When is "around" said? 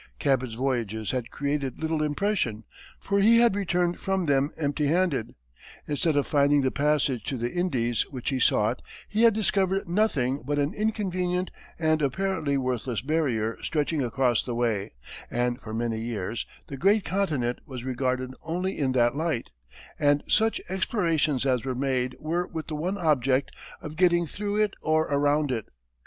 25.13-25.51